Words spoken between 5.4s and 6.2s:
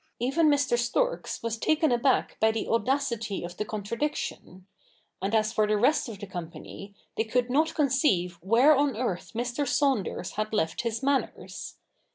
for the rest of